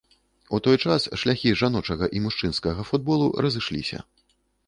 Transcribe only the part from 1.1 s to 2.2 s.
шляхі жаночага